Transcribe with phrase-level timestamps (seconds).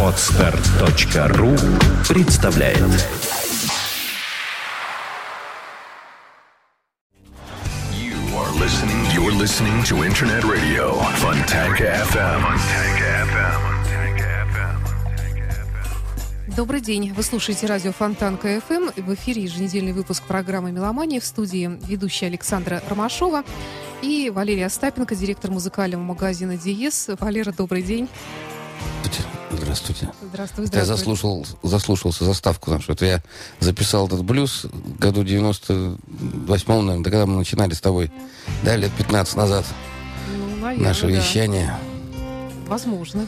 [0.00, 1.56] Отстар.ру
[2.08, 2.78] представляет
[7.90, 9.10] You are listening.
[9.12, 12.44] You're listening to Internet Radio Fontanka FM.
[16.56, 17.12] Добрый день.
[17.12, 19.02] Вы слушаете радио Фонтанка ФМ.
[19.02, 23.42] В эфире еженедельный выпуск программы «Меломания» в студии ведущая Александра Ромашова
[24.04, 27.08] и Валерия Остапенко, директор музыкального магазина «Диез».
[27.18, 28.08] Валера, добрый день.
[29.50, 30.10] Здравствуйте.
[30.20, 32.92] Здравствуй, Я заслушал, заслушался заставку нашу.
[32.92, 33.22] Это я
[33.60, 38.10] записал этот блюз в году 98-м, наверное, да, когда мы начинали с тобой,
[38.62, 39.64] да, лет 15 назад,
[40.36, 41.08] Ну, наверное, наше да.
[41.12, 41.74] вещание.
[42.66, 43.26] Возможно.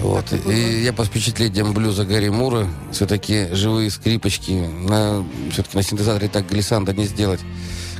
[0.00, 0.24] Вот.
[0.26, 0.52] Так и было.
[0.52, 6.48] И я по впечатлениям блюза Гарри Мура, все-таки живые скрипочки, на, все-таки на синтезаторе так
[6.48, 7.40] глиссанда не сделать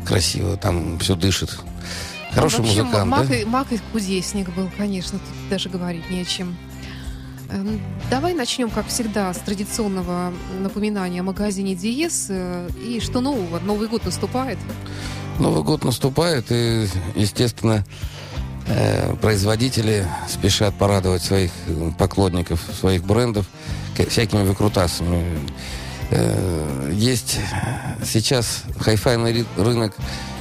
[0.08, 1.58] красиво, там все дышит.
[2.32, 3.34] Хороший вообще музыкант, маг, да?
[3.36, 6.56] и, маг и кудесник был, конечно, тут даже говорить не о чем.
[7.50, 7.80] Эм,
[8.10, 12.26] Давай начнем, как всегда, с традиционного напоминания о магазине Диез.
[12.28, 13.58] Э, И что нового?
[13.60, 14.58] Новый год наступает.
[15.38, 17.84] Новый год наступает, и, естественно,
[18.66, 23.46] э, производители спешат порадовать своих э, поклонников, своих брендов
[24.08, 25.24] всякими выкрутасами.
[26.10, 27.38] Э, Есть
[28.04, 29.94] сейчас хайфайный рынок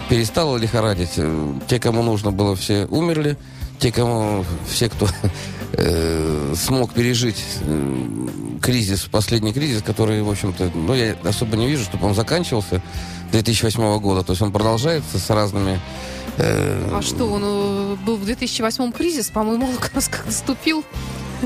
[0.10, 1.14] перестал лихорадить.
[1.18, 3.38] Э, Те, кому нужно было, все умерли.
[3.80, 5.08] Те, кому все, кто
[5.73, 8.28] э, смог пережить э,
[8.62, 12.82] кризис, последний кризис, который, в общем-то, ну, я особо не вижу, чтобы он заканчивался
[13.32, 14.23] 2008 года.
[14.23, 15.80] То есть он продолжается с разными...
[16.38, 20.83] э, А что, он э, был в 2008 кризис, по-моему, как раз как наступил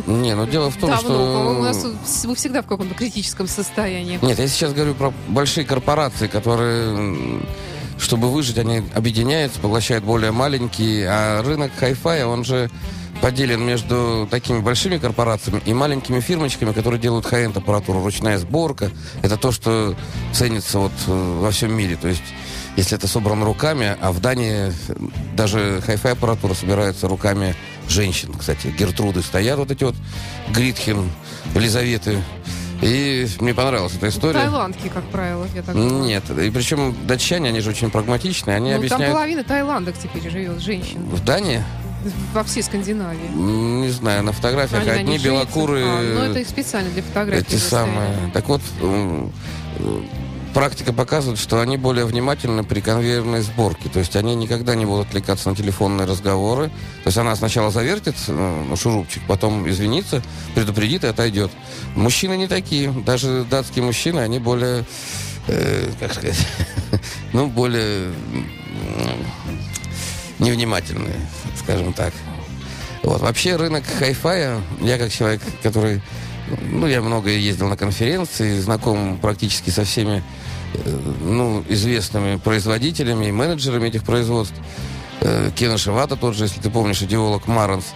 [0.08, 1.10] Не, ну дело в том, давно.
[1.10, 1.56] что...
[1.60, 1.86] У нас
[2.26, 4.20] мы всегда в каком-то критическом состоянии.
[4.22, 7.42] Нет, я сейчас говорю про большие корпорации, которые,
[8.00, 12.70] чтобы выжить, они объединяются, поглощают более маленькие, а рынок хай-фая, он же
[13.22, 18.92] поделен между такими большими корпорациями и маленькими фирмочками, которые делают хай-энд аппаратуру, ручная сборка.
[19.22, 19.96] Это то, что
[20.34, 21.96] ценится вот э, во всем мире.
[22.02, 22.24] То есть,
[22.78, 24.72] если это собрано руками, а в Дании
[25.36, 27.56] даже хай-фай аппаратура собирается руками
[27.90, 28.34] женщин.
[28.38, 29.96] Кстати, Гертруды стоят вот эти вот,
[30.54, 31.10] Гритхен,
[31.56, 32.22] Елизаветы.
[32.82, 34.40] И мне понравилась эта история.
[34.40, 36.04] Таиландки, как правило, я так думаю.
[36.04, 39.14] Нет, и причем датчане, они же очень прагматичные, они Ну, там объясняют...
[39.14, 41.04] половина Таиланда теперь живет, женщин.
[41.06, 41.64] В Дании?
[42.34, 43.30] Во всей Скандинавии.
[43.36, 45.86] Не знаю, на фотографиях Они одни белокурые...
[45.86, 47.46] А, ну, это их специально для фотографий.
[47.46, 48.32] эти самые...
[48.34, 48.62] Так вот,
[50.54, 53.90] практика показывает, что они более внимательны при конвейерной сборке.
[53.90, 56.68] То есть они никогда не будут отвлекаться на телефонные разговоры.
[57.04, 60.22] То есть она сначала завертит э, шурупчик, потом извинится,
[60.56, 61.52] предупредит и отойдет.
[61.96, 62.92] Мужчины не такие.
[62.92, 64.86] Даже датские мужчины, они более...
[65.48, 66.48] э, как сказать...
[67.34, 68.12] ну, более...
[70.40, 71.20] невнимательные,
[71.58, 72.14] скажем так.
[73.04, 73.22] Вот.
[73.22, 76.02] Вообще рынок хай-фая, я как человек, который,
[76.62, 80.24] ну, я много ездил на конференции, знаком практически со всеми,
[81.22, 84.56] ну, известными производителями и менеджерами этих производств.
[85.22, 87.94] Э, Кена Шивата тот же, если ты помнишь, идеолог Маранс.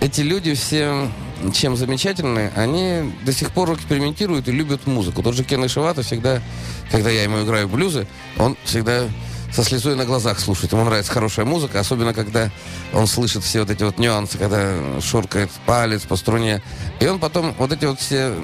[0.00, 1.08] Эти люди все,
[1.54, 5.22] чем замечательны, они до сих пор экспериментируют и любят музыку.
[5.22, 6.42] Тот же Кен Шивата всегда,
[6.90, 8.06] когда я ему играю блюзы,
[8.38, 9.04] он всегда
[9.52, 10.72] со слезой на глазах слушает.
[10.72, 12.50] Ему нравится хорошая музыка, особенно когда
[12.92, 16.62] он слышит все вот эти вот нюансы, когда шуркает палец по струне.
[17.00, 18.34] И он потом вот эти вот все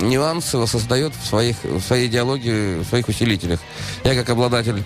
[0.00, 3.60] нюансы воссоздает в, своих, в своей идеологии, в своих усилителях.
[4.04, 4.82] Я как обладатель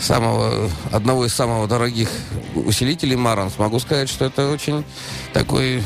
[0.00, 2.08] самого, одного из самых дорогих
[2.54, 4.84] усилителей Маранс могу сказать, что это очень
[5.32, 5.82] такой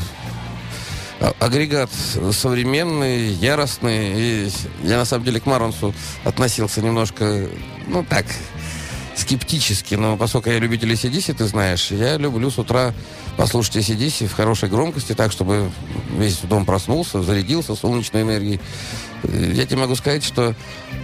[1.21, 1.91] а- агрегат
[2.33, 4.13] современный, яростный.
[4.15, 4.53] И
[4.83, 5.95] я на самом деле к Маронсу
[6.25, 7.49] относился немножко,
[7.87, 8.27] ну так,
[9.17, 12.93] скептически, но поскольку я любитель ACDC, ты знаешь, я люблю с утра
[13.37, 15.71] послушать ACDC в хорошей громкости, так, чтобы
[16.17, 18.61] весь дом проснулся, зарядился солнечной энергией.
[19.25, 20.55] Я тебе могу сказать, что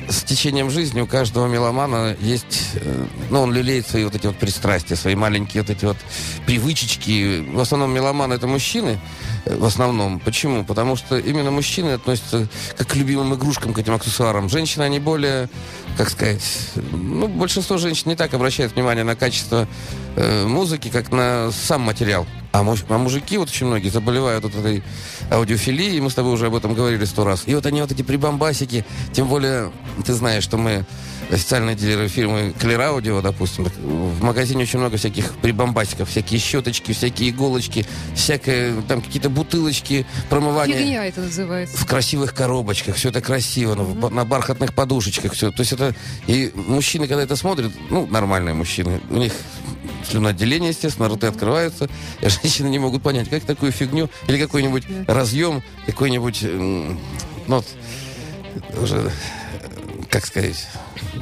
[0.09, 4.37] с течением жизни у каждого меломана есть, э, ну, он лелеет свои вот эти вот
[4.37, 5.97] пристрастия, свои маленькие вот эти вот
[6.47, 7.45] привычечки.
[7.51, 8.99] В основном меломаны это мужчины,
[9.47, 10.21] в основном.
[10.21, 10.65] Почему?
[10.65, 14.49] Потому что именно мужчины относятся как к любимым игрушкам, к этим аксессуарам.
[14.49, 15.49] Женщины, они более,
[15.97, 16.43] как сказать,
[16.93, 19.67] ну, большинство женщин не так обращают внимание на качество
[20.17, 22.27] э, музыки, как на сам материал.
[22.53, 24.83] А, муж- а мужики, вот очень многие, заболевают от этой
[25.31, 27.45] аудиофилии, мы с тобой уже об этом говорили сто раз.
[27.47, 29.73] И вот они вот эти прибамбасики, тем более,
[30.05, 30.85] ты знаешь, что мы
[31.33, 37.31] официальные дилеры фирмы Clear Audio, допустим, в магазине очень много всяких прибамбасиков, всякие щеточки, всякие
[37.31, 41.77] иголочки, всякие там какие-то бутылочки, промывания Фигня это называется.
[41.77, 45.51] в красивых коробочках, все это красиво, на, в- на бархатных подушечках, все.
[45.51, 45.95] То есть это
[46.27, 49.33] и мужчины, когда это смотрят, ну нормальные мужчины, у них
[50.09, 51.89] слюноотделение, естественно, рты открываются,
[52.21, 56.95] и женщины не могут понять, как такую фигню, или какой-нибудь разъем, какой-нибудь, ну,
[57.47, 57.67] вот,
[58.83, 59.11] уже,
[60.13, 60.69] как сказать,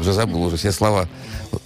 [0.00, 1.08] уже забыл уже все слова.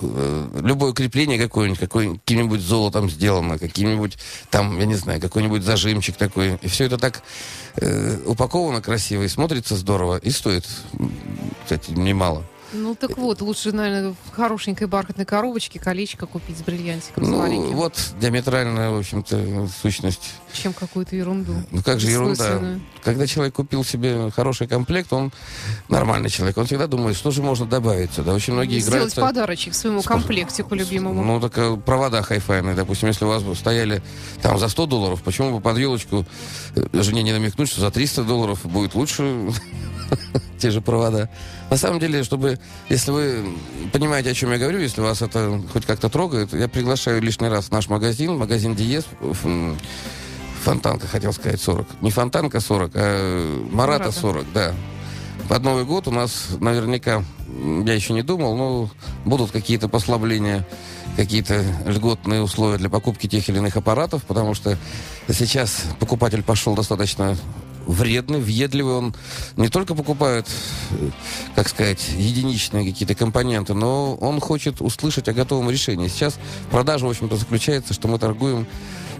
[0.02, 4.18] Э, любое крепление какое-нибудь, каким-нибудь золотом сделано, каким-нибудь
[4.50, 6.58] там, я не знаю, какой-нибудь зажимчик такой.
[6.60, 7.22] И все это так
[7.76, 10.66] э, упаковано красиво и смотрится здорово, и стоит,
[11.62, 12.44] кстати, немало.
[12.74, 17.22] Ну так вот, лучше, наверное, в хорошенькой бархатной коробочке колечко купить с бриллиантиком.
[17.24, 20.32] Ну, с вот диаметральная, в общем-то, сущность.
[20.52, 21.54] Чем какую-то ерунду.
[21.70, 22.60] Ну как же ерунда?
[23.02, 25.32] Когда человек купил себе хороший комплект, он
[25.88, 28.34] нормальный человек, он всегда думает, что же можно добавить сюда.
[28.34, 29.34] Очень многие Сделать играют...
[29.34, 31.22] подарочек своему комплектику любимому.
[31.22, 34.02] Ну так э, провода хайфайные, допустим, если у вас бы стояли
[34.42, 36.24] там за 100 долларов, почему бы под елочку
[36.74, 39.52] э, жене не намекнуть, что за 300 долларов будет лучше
[40.58, 41.28] те же провода.
[41.70, 42.58] На самом деле, чтобы,
[42.88, 43.44] если вы
[43.92, 47.66] понимаете, о чем я говорю, если вас это хоть как-то трогает, я приглашаю лишний раз
[47.66, 49.04] в наш магазин, магазин Диез,
[50.64, 51.86] Фонтанка, хотел сказать, 40.
[52.00, 54.74] Не Фонтанка 40, а Марата 40, да.
[55.48, 57.22] Под Новый год у нас наверняка,
[57.84, 58.90] я еще не думал, но
[59.26, 60.66] будут какие-то послабления,
[61.16, 64.78] какие-то льготные условия для покупки тех или иных аппаратов, потому что
[65.28, 67.36] сейчас покупатель пошел достаточно
[67.86, 68.94] вредный, въедливый.
[68.94, 69.14] Он
[69.56, 70.46] не только покупает,
[71.54, 76.08] как сказать, единичные какие-то компоненты, но он хочет услышать о готовом решении.
[76.08, 76.38] Сейчас
[76.70, 78.66] продажа, в общем-то, заключается, что мы торгуем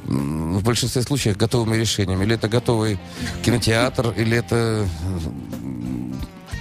[0.05, 2.25] в большинстве случаев готовыми решениями.
[2.25, 2.99] Или это готовый
[3.43, 4.87] кинотеатр, или это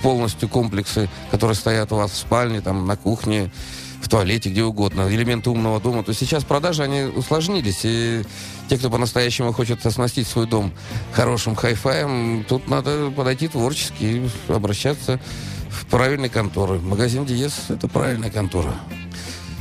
[0.01, 3.51] полностью комплексы, которые стоят у вас в спальне, там, на кухне,
[4.03, 6.03] в туалете, где угодно, элементы умного дома.
[6.03, 8.23] То сейчас продажи, они усложнились, и
[8.69, 10.73] те, кто по-настоящему хочет оснастить свой дом
[11.13, 15.19] хорошим хай-фаем, тут надо подойти творчески и обращаться
[15.69, 16.79] в правильные конторы.
[16.79, 18.75] Магазин Диез– это правильная контора.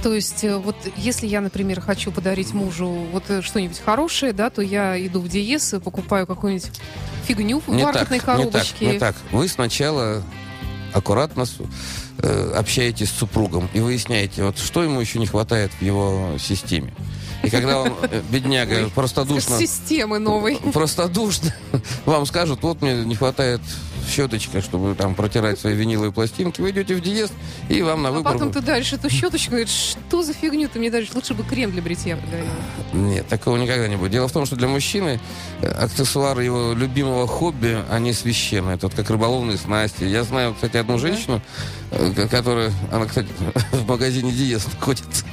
[0.02, 4.50] То есть, э, вот если я, например, хочу подарить мужу вот э, что-нибудь хорошее, да,
[4.50, 6.68] то я иду в Диез, покупаю какую-нибудь
[7.24, 8.86] фигню в бархатной коробочке.
[8.86, 9.16] Не так, не так.
[9.30, 10.24] Вы сначала
[10.92, 11.44] аккуратно
[12.22, 16.92] э, общаетесь с супругом и выясняете, вот что ему еще не хватает в его системе.
[17.42, 19.58] И когда он, э, бедняга, простодушно...
[19.58, 20.58] Системы новой.
[20.72, 21.54] Простодушно
[22.06, 23.60] вам скажут, вот мне не хватает
[24.08, 26.60] щеточка, чтобы там протирать свои виниловые пластинки.
[26.60, 27.30] Вы идете в диез,
[27.68, 28.32] и вам на а выбор...
[28.32, 31.12] А потом ты дальше эту щеточку, говоришь, что за фигню ты мне дальше?
[31.14, 32.46] Лучше бы крем для бритья подарил.
[32.92, 34.12] Нет, такого никогда не будет.
[34.12, 35.20] Дело в том, что для мужчины
[35.60, 38.76] э, аксессуары его любимого хобби, они священные.
[38.76, 40.04] Это вот как рыболовные снасти.
[40.04, 41.40] Я знаю, кстати, одну женщину,
[41.90, 43.28] э, которая, она, кстати,
[43.72, 45.24] в магазине Диез находится.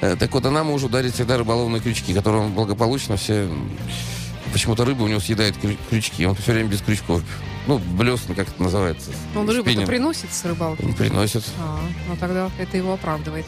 [0.00, 3.48] Так вот, она мужу дарит всегда рыболовные крючки, которые он благополучно все...
[4.52, 5.54] Почему-то рыба у него съедает
[5.90, 6.24] крючки.
[6.24, 7.22] Он все время без крючков.
[7.66, 9.10] Ну, блесны, как это называется.
[9.34, 10.84] Он рыбу-то приносит с рыбалки?
[10.84, 11.44] Он приносит.
[11.60, 13.44] А, ну тогда это его оправдывает.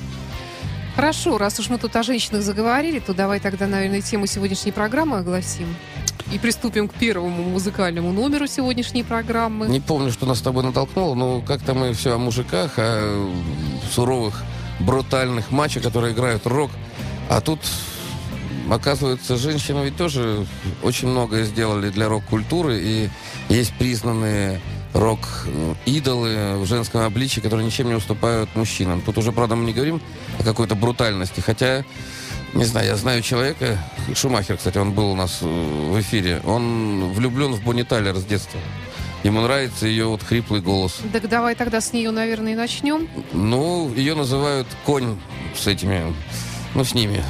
[0.96, 5.18] Хорошо, раз уж мы тут о женщинах заговорили, то давай тогда, наверное, тему сегодняшней программы
[5.18, 5.76] огласим.
[6.32, 9.68] И приступим к первому музыкальному номеру сегодняшней программы.
[9.68, 13.30] Не помню, что нас с тобой натолкнуло, но как-то мы все о мужиках, о
[13.92, 14.42] суровых,
[14.80, 16.72] брутальных матчах, которые играют рок.
[17.30, 17.60] А тут
[18.70, 20.46] оказывается, женщины ведь тоже
[20.82, 23.08] очень многое сделали для рок-культуры, и
[23.48, 24.60] есть признанные
[24.94, 29.00] рок-идолы в женском обличии, которые ничем не уступают мужчинам.
[29.02, 30.00] Тут уже, правда, мы не говорим
[30.38, 31.84] о какой-то брутальности, хотя,
[32.54, 33.78] не знаю, я знаю человека,
[34.14, 38.58] Шумахер, кстати, он был у нас в эфире, он влюблен в Бонни Тайлер с детства.
[39.25, 41.00] Ему нравится ее вот хриплый голос.
[41.12, 43.08] Так давай тогда с нее, наверное, и начнем.
[43.32, 45.18] Ну, ее называют конь
[45.56, 46.14] с этими,
[46.75, 47.22] ну, с ними.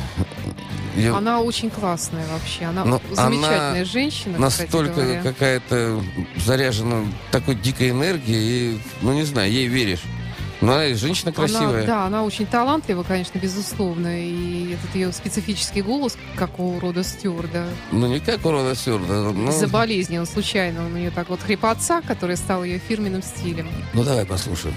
[0.99, 1.17] Я...
[1.17, 2.65] Она очень классная вообще.
[2.65, 4.39] Она Но ну, замечательная она женщина.
[4.39, 6.03] Настолько какая-то
[6.37, 8.75] заряжена такой дикой энергией.
[8.75, 10.03] И, ну, не знаю, ей веришь.
[10.61, 11.85] Ну, она и женщина красивая.
[11.85, 14.21] Она, да, она очень талантлива, конечно, безусловно.
[14.21, 17.69] И этот ее специфический голос, как у Рода Стюарда.
[17.93, 19.33] Ну, не как у Рода Стюарда.
[19.33, 19.51] Ну...
[19.51, 20.85] Из-за болезни он случайно.
[20.85, 23.69] Он у нее так вот хрипотца, который стал ее фирменным стилем.
[23.95, 24.75] Ну, давай послушаем.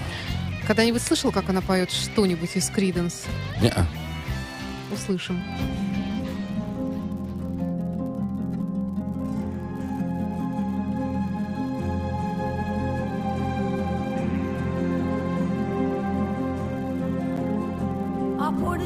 [0.66, 3.24] Когда-нибудь слышал, как она поет что-нибудь из Криденс?
[3.60, 3.72] Не
[4.92, 5.42] Услышим.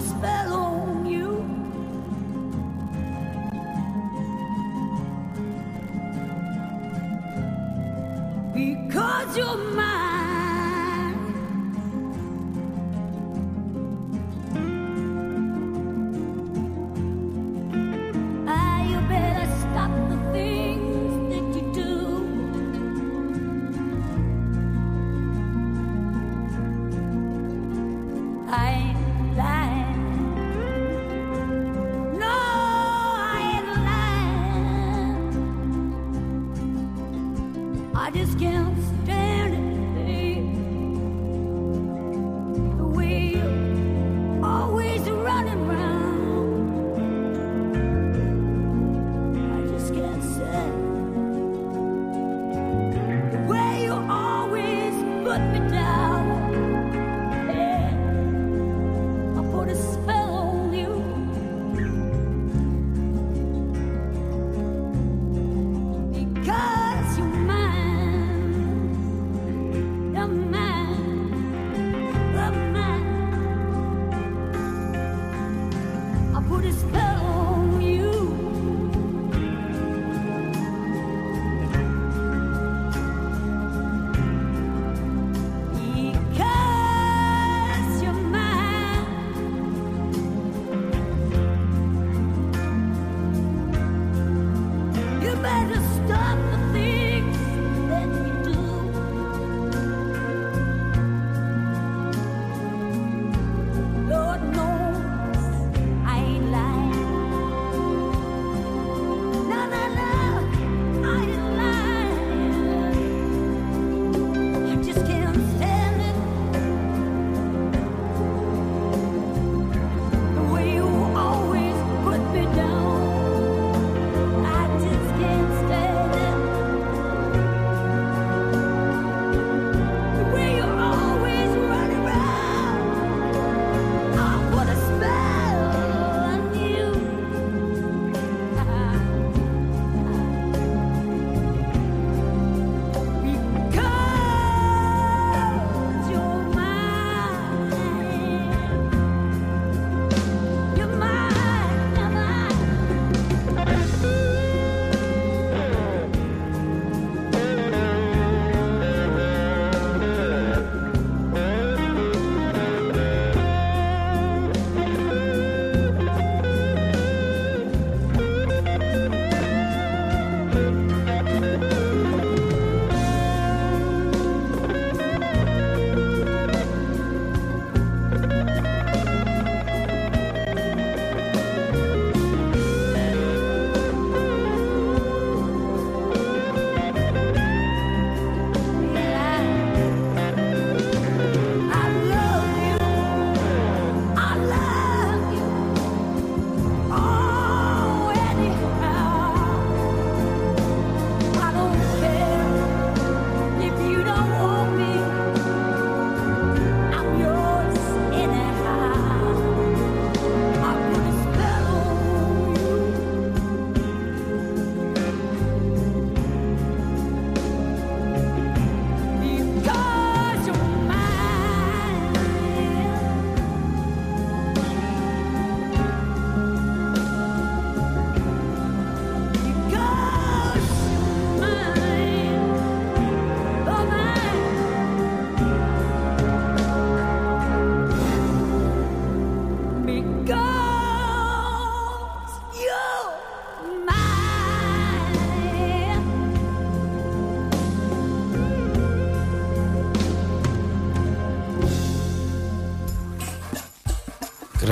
[0.06, 1.30] spell on you.
[8.54, 9.75] Because you're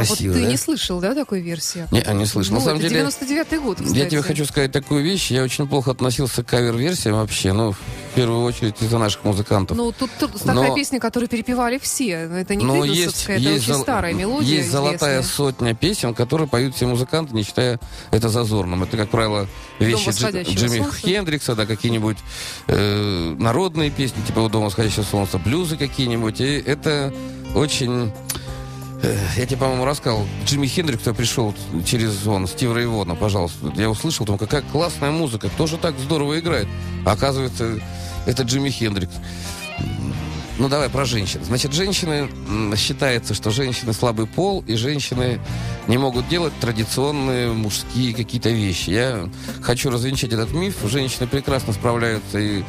[0.07, 0.51] красиво, вот ты да?
[0.51, 1.87] не слышал, да, такой версии?
[1.91, 2.55] Не, не слышал.
[2.55, 3.03] Ну, На самом это деле...
[3.03, 3.99] 99-й год, кстати.
[3.99, 5.31] Я тебе хочу сказать такую вещь.
[5.31, 7.53] Я очень плохо относился к кавер-версиям вообще.
[7.53, 7.79] Ну, в
[8.15, 9.77] первую очередь из-за наших музыкантов.
[9.77, 10.75] Ну, тут, тут такая Но...
[10.75, 12.13] песня, которую перепевали все.
[12.13, 13.83] Это не Но есть, это есть очень зол...
[13.83, 14.91] старая мелодия Есть известная.
[14.91, 17.81] золотая сотня песен, которые поют все музыканты, не считая
[18.11, 18.83] это зазорным.
[18.85, 20.55] Это, как правило, вещи Дж...
[20.55, 20.99] Джимми солнца.
[20.99, 22.19] Хендрикса, да, какие-нибудь
[22.69, 26.41] э, народные песни, типа «У дома восходящего солнца», блюзы какие-нибудь.
[26.41, 27.13] И это
[27.55, 28.13] очень
[29.37, 30.27] я тебе, по-моему, рассказывал.
[30.45, 33.73] Джимми Хендрик, кто пришел через он, Стив Рейвона, пожалуйста.
[33.77, 36.69] Я услышал, там какая классная музыка, кто же так здорово играет.
[37.05, 37.81] Оказывается,
[38.27, 39.15] это Джимми Хендрикс.
[40.57, 41.41] Ну, давай про женщин.
[41.45, 42.29] Значит, женщины,
[42.77, 45.41] считается, что женщины слабый пол, и женщины
[45.89, 48.91] не могут делать традиционные мужские какие-то вещи.
[48.91, 49.29] Я
[49.63, 50.77] хочу развенчать этот миф.
[50.85, 52.63] Женщины прекрасно справляются и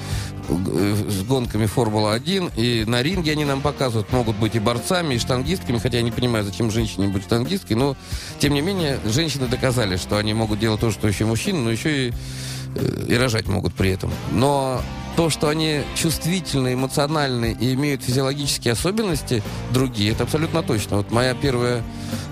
[0.49, 5.19] э, с гонками Формула-1, и на ринге они нам показывают, могут быть и борцами, и
[5.19, 7.95] штангистками, хотя я не понимаю, зачем женщине быть штангисткой, но,
[8.39, 12.07] тем не менее, женщины доказали, что они могут делать то, что еще мужчины, но еще
[12.07, 12.13] и,
[13.07, 14.11] и рожать могут при этом.
[14.31, 14.81] Но
[15.15, 19.41] то, что они чувствительны, эмоциональны и имеют физиологические особенности
[19.71, 20.97] другие, это абсолютно точно.
[20.97, 21.83] Вот моя первая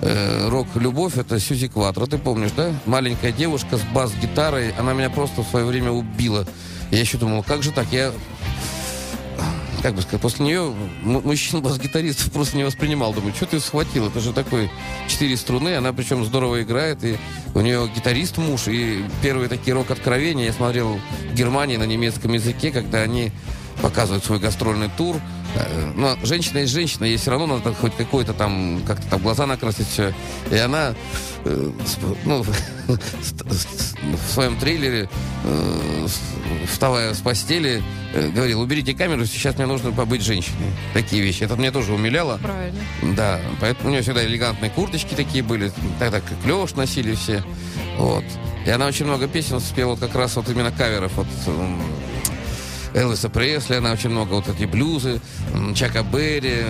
[0.01, 2.73] э, рок-любовь, это Сьюзи Кватро, ты помнишь, да?
[2.85, 6.45] Маленькая девушка с бас-гитарой, она меня просто в свое время убила.
[6.91, 8.11] Я еще думал, как же так, я
[9.83, 13.13] как бы сказать, после нее мужчин бас-гитаристов просто не воспринимал.
[13.13, 14.07] Думаю, что ты схватил?
[14.07, 14.71] Это же такой
[15.09, 17.17] четыре струны, она причем здорово играет, и
[17.53, 20.99] у нее гитарист муж, и первые такие рок-откровения я смотрел
[21.29, 23.33] в Германии на немецком языке, когда они
[23.83, 25.17] показывают свой гастрольный тур.
[25.55, 29.45] Э, но женщина есть женщина, ей все равно надо хоть какой-то там, как-то там глаза
[29.45, 30.13] накрасить все.
[30.49, 30.95] И она,
[31.43, 31.71] э,
[32.23, 32.43] ну,
[32.87, 35.09] в своем трейлере,
[35.43, 36.07] э,
[36.71, 37.83] вставая с постели,
[38.33, 40.71] говорил, уберите камеру, сейчас мне нужно побыть женщиной.
[40.93, 41.43] Такие вещи.
[41.43, 42.37] Это мне тоже умиляло.
[42.37, 42.79] Правильно.
[43.17, 45.71] Да, поэтому у нее всегда элегантные курточки такие были.
[45.99, 47.43] Тогда как клеш носили все.
[47.97, 48.23] Вот.
[48.65, 51.11] И она очень много песен спела как раз вот именно каверов.
[51.17, 51.27] Вот,
[52.93, 55.19] Элвиса Пресли, она очень много вот эти блюзы,
[55.75, 56.63] Чака Берри.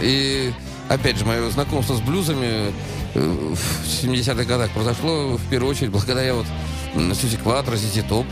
[0.00, 0.52] И,
[0.88, 2.72] опять же, мое знакомство с блюзами
[3.14, 6.46] э, в 70-х годах произошло, в первую очередь, благодаря вот
[6.94, 8.26] Сьюзи Кватро, Зизи Топ.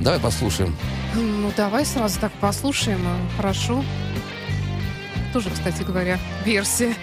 [0.00, 0.74] Давай послушаем.
[1.14, 3.00] Ну, давай сразу так послушаем.
[3.36, 3.84] Хорошо.
[5.32, 6.94] Тоже, кстати говоря, версия.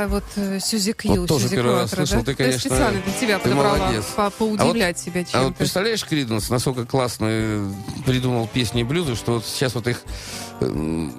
[0.00, 2.18] Такая вот э, Сюзи Кью, Вот тоже Сюзи первый раз слышал.
[2.18, 2.24] да?
[2.24, 4.04] Ты, конечно, специально для тебя подобрала, молодец.
[4.16, 5.58] по- поудивлять себя А вот чем-то.
[5.58, 7.26] представляешь, Криденс, насколько классно
[8.06, 10.02] придумал песни и блюзы, что вот сейчас вот их
[10.60, 10.66] э,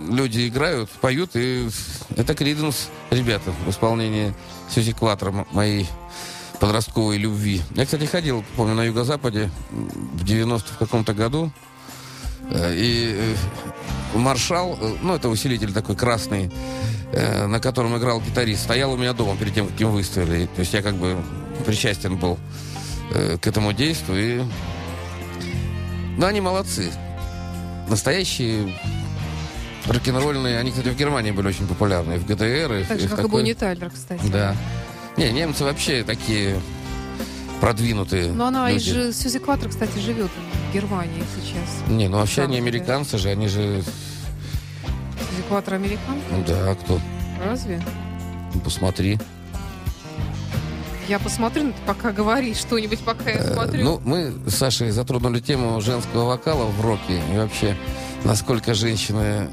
[0.09, 1.69] люди играют, поют, и
[2.15, 4.33] это Криденс, ребята, в исполнении
[4.73, 5.87] Сюзи Кватро, моей
[6.59, 7.61] подростковой любви.
[7.75, 11.51] Я, кстати, ходил, помню, на юго-западе в 90 в каком-то году,
[12.49, 13.35] э, и
[14.15, 16.51] маршал, э, ну, это усилитель такой красный,
[17.13, 20.45] э, на котором играл гитарист, стоял у меня дома перед тем, как им выставили.
[20.47, 21.17] То есть я как бы
[21.65, 22.37] причастен был
[23.13, 24.41] э, к этому действию.
[24.41, 24.45] И...
[26.17, 26.91] Ну, они молодцы.
[27.89, 28.73] Настоящие
[29.87, 30.59] рок-н-ролльные.
[30.59, 32.13] Они, кстати, в Германии были очень популярны.
[32.13, 34.25] И в ГДР, и, Так и же, в как и какой- Бонни Тайлер, кстати.
[34.27, 34.55] Да.
[35.17, 36.59] Не, немцы вообще такие
[37.59, 38.89] продвинутые Но она люди.
[38.89, 40.31] и же, Сюзи Кватро, кстати, живет
[40.71, 41.89] в Германии сейчас.
[41.89, 43.83] Не, ну вообще они американцы же, они же...
[45.19, 46.23] Сюзи Кватро американка?
[46.31, 46.99] Ну да, кто?
[47.43, 47.81] Разве?
[48.53, 49.19] Ну, Посмотри.
[51.07, 53.83] Я посмотрю, ну, ты пока говори что-нибудь, пока я Э, смотрю.
[53.83, 57.21] Ну, мы с Сашей затронули тему женского вокала в роке.
[57.33, 57.75] И вообще,
[58.23, 59.49] насколько женщины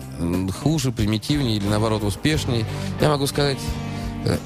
[0.62, 2.64] хуже, примитивнее или, наоборот, успешнее.
[3.00, 3.58] Я могу сказать,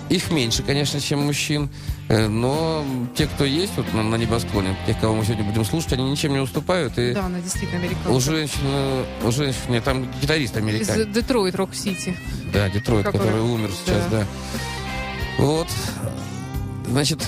[0.09, 1.69] их меньше, конечно, чем мужчин.
[2.09, 2.85] Э, Но
[3.17, 6.41] те, кто есть вот на, небосклоне, тех, кого мы сегодня будем слушать, они ничем не
[6.41, 6.99] уступают.
[6.99, 8.21] И да, она действительно у американка.
[8.21, 11.09] женщин, э, у женщин, нет, там гитарист Из американец.
[11.09, 12.17] Детройт, Рок-Сити.
[12.53, 14.21] Да, Детройт, Который- который, умер сейчас, да.
[14.21, 14.27] да.
[15.39, 15.69] Вот.
[16.89, 17.27] Значит,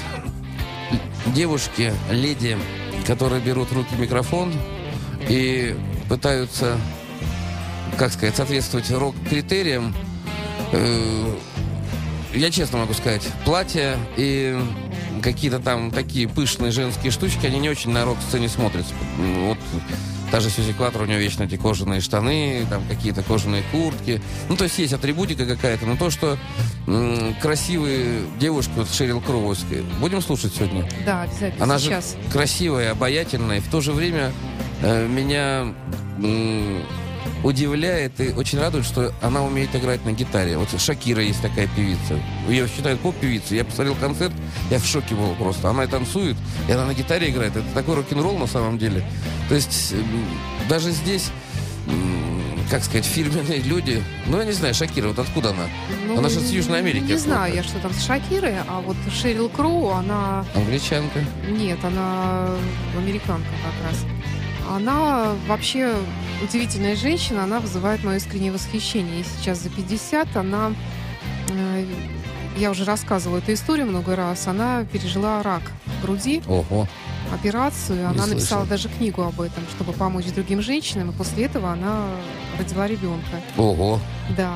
[1.27, 2.59] девушки, леди,
[3.07, 4.53] которые берут в руки микрофон
[5.29, 5.75] и
[6.09, 6.77] пытаются,
[7.99, 9.95] как сказать, соответствовать рок-критериям,
[10.73, 11.35] э,
[12.35, 14.59] я честно могу сказать, платья и
[15.23, 18.93] какие-то там такие пышные женские штучки, они не очень на рок-сцене смотрятся.
[19.19, 19.59] Вот
[20.31, 24.21] та же Сюзи Кватро, у нее вечно эти кожаные штаны, там какие-то кожаные куртки.
[24.49, 26.37] Ну, то есть есть атрибутика какая-то, но то, что
[26.87, 30.89] м, красивые девушки, вот Шерил Кроуэльская, будем слушать сегодня?
[31.07, 31.65] Да, обязательно.
[31.65, 32.13] Она сейчас.
[32.13, 34.33] же красивая, обаятельная, и в то же время
[34.83, 35.73] э, меня
[36.19, 36.83] м,
[37.43, 40.57] удивляет и очень радует, что она умеет играть на гитаре.
[40.57, 42.19] Вот Шакира есть такая певица.
[42.49, 43.59] Ее считают поп-певицей.
[43.59, 44.33] Я посмотрел концерт,
[44.71, 45.69] я в шоке был просто.
[45.71, 46.37] Она и танцует,
[46.69, 47.57] и она на гитаре играет.
[47.57, 49.05] Это такой рок-н-ролл на самом деле.
[49.49, 49.95] То есть
[50.69, 51.31] даже здесь,
[52.71, 54.03] как сказать, фирменные люди...
[54.27, 55.65] Ну, я не знаю, Шакира, вот откуда она?
[56.07, 58.97] Ну, Она же с Южной Америки Не знаю я, что там с Шакирой, а вот
[59.13, 60.45] Шерил Кроу, она...
[60.55, 61.21] Англичанка.
[61.49, 62.49] Нет, она
[62.97, 64.05] американка как раз.
[64.71, 65.95] Она вообще
[66.43, 69.17] удивительная женщина, она вызывает мое искреннее восхищение.
[69.17, 70.73] Ей сейчас за 50, она...
[71.51, 71.87] э,
[72.57, 74.47] Я уже рассказывала эту историю много раз.
[74.47, 75.63] Она пережила рак
[76.03, 76.87] груди, Ого.
[77.33, 78.05] операцию.
[78.07, 78.35] Она слышал.
[78.35, 81.11] написала даже книгу об этом, чтобы помочь другим женщинам.
[81.11, 82.07] И после этого она
[82.59, 83.41] родила ребенка.
[83.57, 84.01] Ого.
[84.37, 84.55] Да.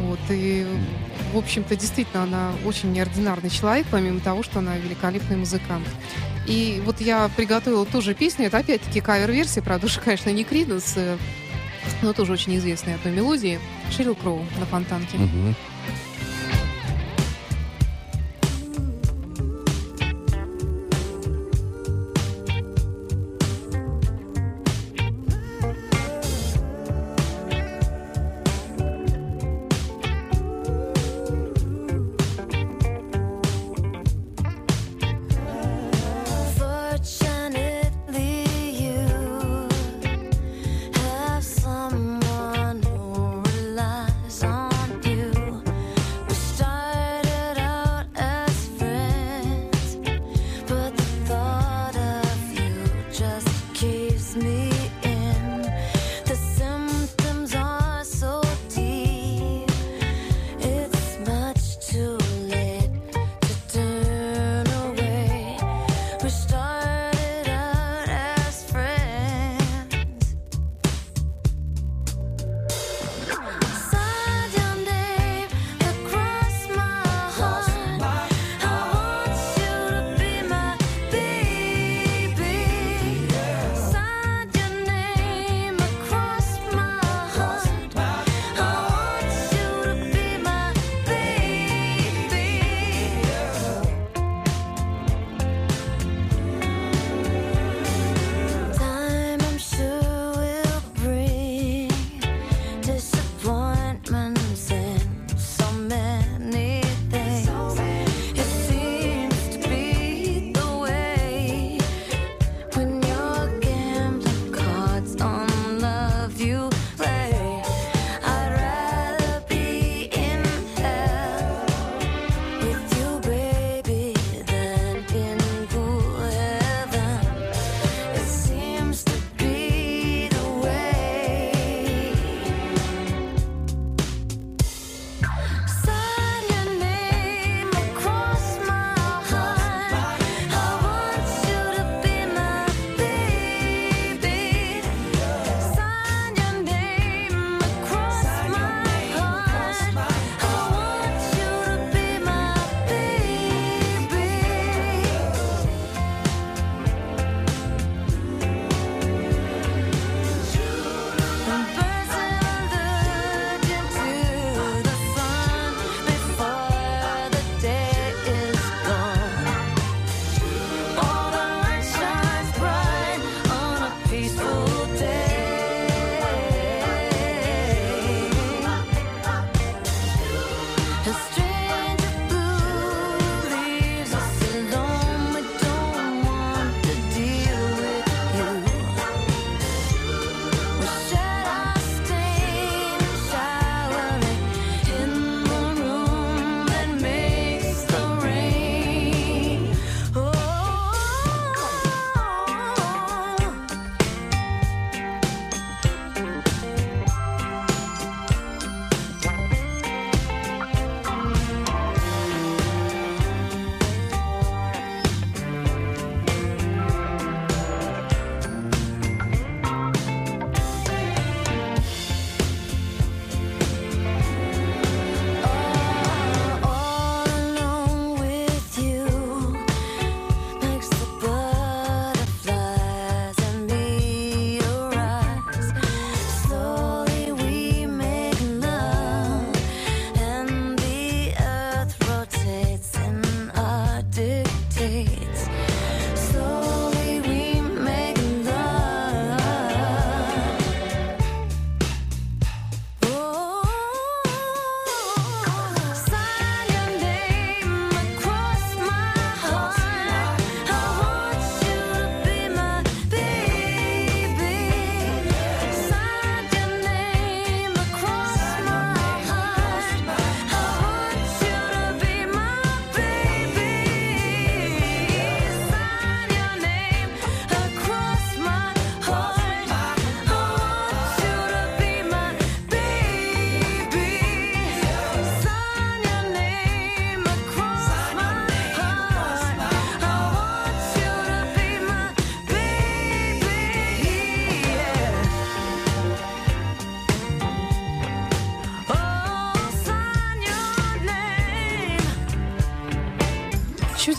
[0.00, 0.18] Вот.
[0.30, 0.66] И,
[1.32, 5.86] в общем-то, действительно, она очень неординарный человек, помимо того, что она великолепный музыкант.
[6.46, 8.46] И вот я приготовила тоже песню.
[8.46, 11.16] Это опять-таки кавер-версия, правда, уж, конечно, не Криденс, э,
[12.02, 13.58] но тоже очень известная одной мелодии.
[13.90, 15.16] Шерил Кроу на фонтанке.
[15.16, 15.54] Мгм.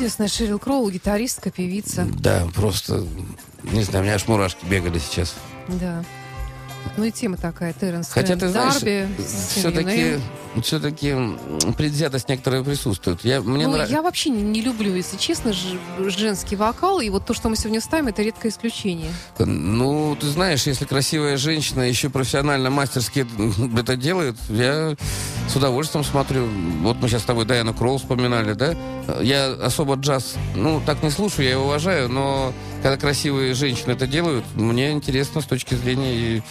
[0.06, 2.06] Чудесная Шерил Кроу, гитаристка, певица.
[2.20, 3.04] Да, просто,
[3.64, 5.34] не знаю, у меня аж мурашки бегали сейчас.
[5.68, 6.06] Да.
[6.96, 9.08] Ну и тема такая, Терренс Хотя, ты знаешь, Дарби.
[9.18, 10.20] с все-таки.
[10.64, 11.14] Все-таки
[11.78, 13.24] предвзятость некоторая присутствует.
[13.24, 15.78] Я, мне Ну, нрав- я вообще не, не люблю, если честно, ж-
[16.18, 17.00] женский вокал.
[17.00, 19.12] И вот то, что мы сегодня ставим, это редкое исключение.
[19.40, 23.26] Ну, ты знаешь, если красивая женщина еще профессионально, мастерски
[23.78, 24.96] это делает, я
[25.48, 26.48] с удовольствием смотрю.
[26.82, 28.76] Вот мы сейчас с тобой Дайану Кролл вспоминали, да?
[29.22, 34.08] Я особо джаз, ну, так не слушаю, я его уважаю, но когда красивые женщины это
[34.08, 36.14] делают, мне интересно с точки зрения...
[36.38, 36.42] и,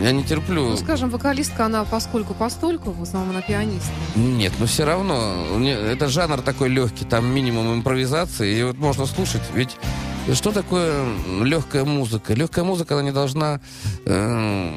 [0.00, 0.70] Я не терплю.
[0.70, 3.92] Ну, скажем, вокалистка, она поскольку-постольку, в основном она пианистка.
[4.16, 9.42] Нет, но все равно, это жанр такой легкий, там минимум импровизации, и вот можно слушать,
[9.54, 9.76] ведь
[10.32, 11.04] что такое
[11.42, 12.34] легкая музыка?
[12.34, 13.60] Легкая музыка, она не должна
[14.06, 14.70] э,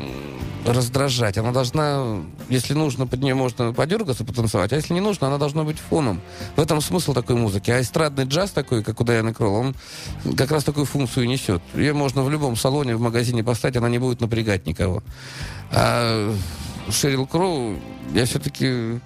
[0.74, 5.38] раздражать, она должна, если нужно, под нее можно подергаться, потанцевать, а если не нужно, она
[5.38, 6.22] должна быть фоном.
[6.56, 7.72] В этом смысл такой музыки.
[7.72, 9.76] А эстрадный джаз такой, как у Дайаны Кролл, он
[10.36, 11.62] как раз такую функцию несет.
[11.74, 15.04] Ее можно в любом салоне, в магазине поставить, она не будет напрягать никого.
[15.72, 16.34] А
[16.90, 17.76] Шерил Кроу,
[18.14, 19.00] я все-таки...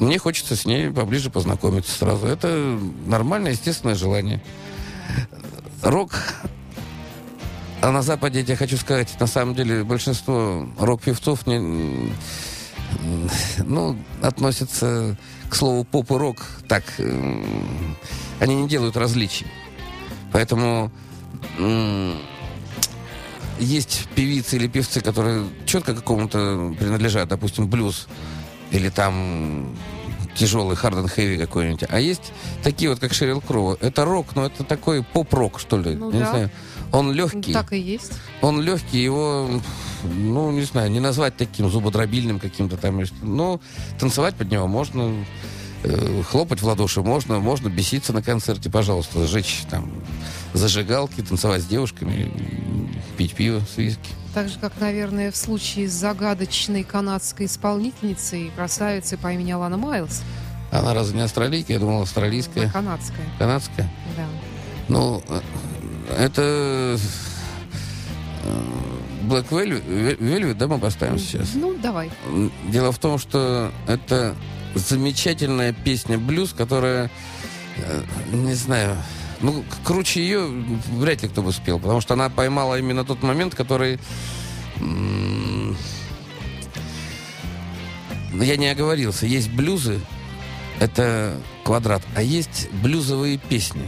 [0.00, 2.26] Мне хочется с ней поближе познакомиться сразу.
[2.26, 4.42] Это нормальное, естественное желание.
[5.82, 6.16] Рок...
[7.84, 12.10] А на Западе, я тебе хочу сказать, на самом деле большинство рок-певцов не,
[13.58, 15.18] ну, относятся
[15.50, 16.82] к слову поп и рок так.
[16.96, 17.94] м,
[18.40, 19.46] Они не делают различий.
[20.32, 20.90] Поэтому
[23.60, 28.08] есть певицы или певцы, которые четко какому-то принадлежат, допустим, блюз
[28.70, 29.76] или там
[30.34, 31.84] тяжелый hard and heavy какой-нибудь.
[31.88, 33.76] А есть такие вот, как Шерил Кроу.
[33.80, 35.94] Это рок, но это такой поп-рок, что ли.
[35.94, 36.30] Ну Я не да.
[36.30, 36.50] знаю.
[36.92, 37.52] Он легкий.
[37.52, 38.12] Так и есть.
[38.40, 39.48] Он легкий, его,
[40.04, 43.02] ну, не знаю, не назвать таким зубодробильным каким-то там.
[43.22, 43.60] Ну,
[43.98, 45.24] танцевать под него можно,
[45.82, 49.90] э, хлопать в ладоши можно, можно беситься на концерте, пожалуйста, сжечь там
[50.54, 52.30] зажигалки, танцевать с девушками,
[53.16, 54.10] пить пиво с виски.
[54.32, 60.22] Так же, как, наверное, в случае с загадочной канадской исполнительницей, красавицей по имени Алана Майлз.
[60.72, 61.72] Она разве не австралийка?
[61.72, 63.90] Я думал, Она австралийская, канадская, канадская.
[64.16, 64.26] да.
[64.88, 65.40] Ну, э,
[66.18, 66.98] это э,
[69.22, 71.50] Black Velvet, Velvet, да, мы поставим сейчас?
[71.54, 72.10] Ну, давай.
[72.68, 74.34] Дело в том, что это
[74.74, 77.10] замечательная песня блюз, которая,
[77.76, 78.96] э, не знаю,
[79.44, 80.46] ну, круче ее
[80.92, 83.98] вряд ли кто бы спел, потому что она поймала именно тот момент, который...
[88.32, 89.26] я не оговорился.
[89.26, 90.00] Есть блюзы,
[90.80, 93.86] это квадрат, а есть блюзовые песни.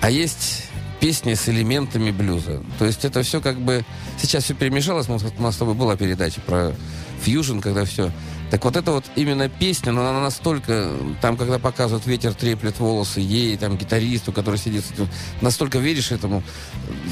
[0.00, 0.64] А есть
[0.98, 2.60] песни с элементами блюза.
[2.80, 3.84] То есть это все как бы...
[4.20, 5.08] Сейчас все перемешалось.
[5.08, 6.74] У нас с тобой была передача про
[7.22, 8.10] фьюжн, когда все...
[8.50, 10.90] Так вот это вот именно песня, но она настолько...
[11.20, 14.84] Там, когда показывают ветер треплет волосы ей, там, гитаристу, который сидит...
[14.84, 15.08] с этим,
[15.40, 16.42] Настолько веришь этому,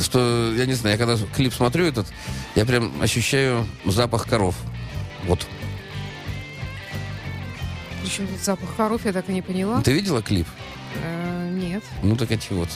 [0.01, 2.07] что, я не знаю, я когда клип смотрю этот,
[2.55, 4.55] я прям ощущаю запах коров.
[5.27, 5.47] Вот.
[8.03, 9.81] Причем тут запах коров, я так и не поняла.
[9.83, 10.47] Ты видела клип?
[11.03, 11.83] Э, нет.
[12.03, 12.69] Ну, так эти вот.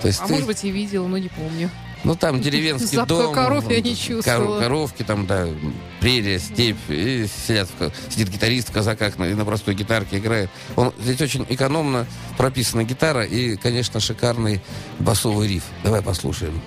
[0.00, 1.70] То есть А ты- может быть и видела, но не помню.
[2.04, 3.34] Ну, там деревенский Запаха дом.
[3.34, 4.60] коров я не кор- чувствовала.
[4.60, 5.48] коровки там, да,
[6.00, 6.76] прерия, степь.
[6.88, 7.68] И сидят,
[8.10, 10.50] сидит гитарист в казаках на, и на простой гитарке играет.
[10.76, 14.60] Он, здесь очень экономно прописана гитара и, конечно, шикарный
[14.98, 15.64] басовый риф.
[15.82, 16.60] Давай послушаем.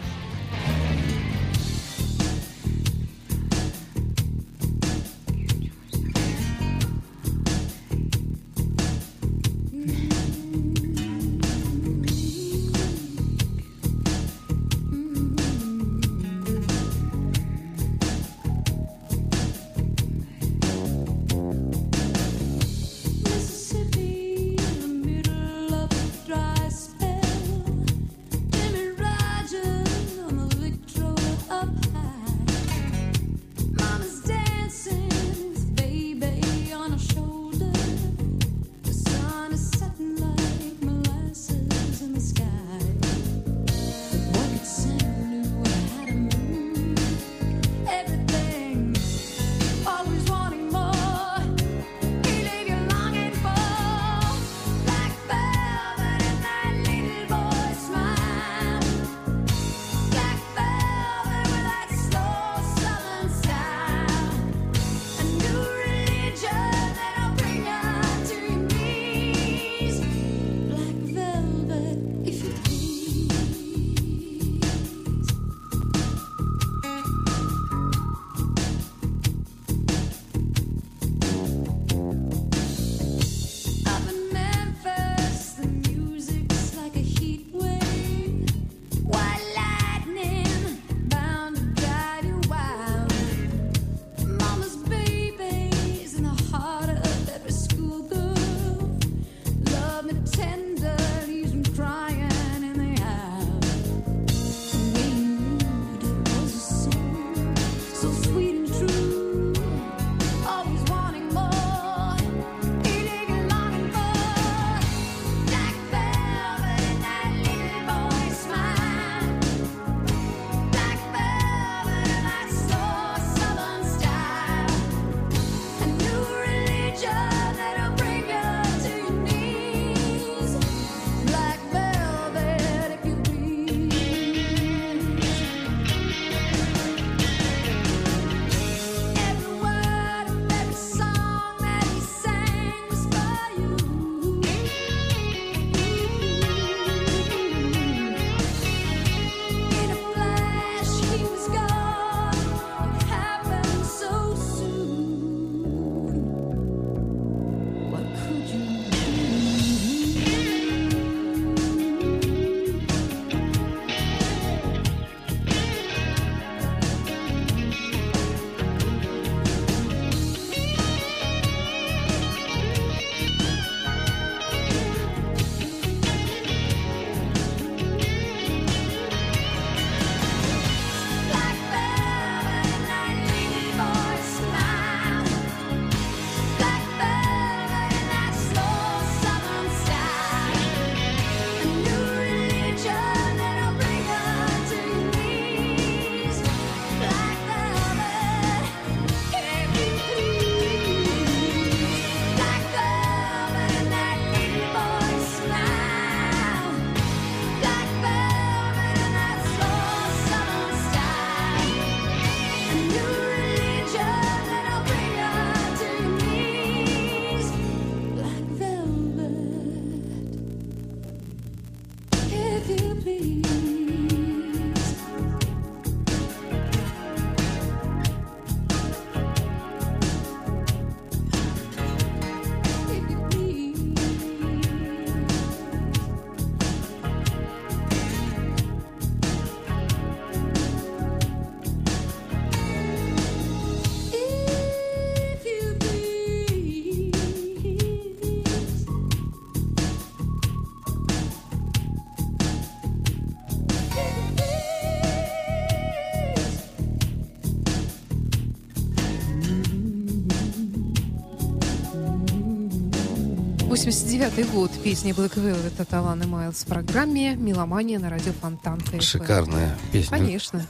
[264.18, 264.72] 89-й год.
[264.84, 268.82] Песня Black Velvet от Аланы Майлз в программе «Меломания» на радио Фонтан.
[269.00, 270.18] Шикарная песня.
[270.18, 270.66] Конечно.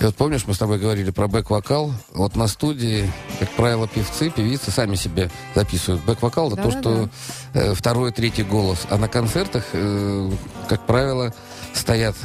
[0.00, 1.92] И вот помнишь, мы с тобой говорили про бэк-вокал.
[2.14, 3.10] Вот на студии,
[3.40, 6.02] как правило, певцы, певицы сами себе записывают.
[6.04, 6.80] Бэк-вокал— это то, Да-да-да.
[6.80, 7.10] что
[7.52, 8.86] э, второй, третий голос.
[8.88, 10.30] А на концертах, э,
[10.68, 11.34] как правило,
[11.74, 12.16] стоят